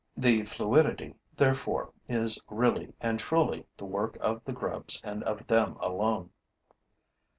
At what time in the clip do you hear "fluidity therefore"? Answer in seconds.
0.45-1.91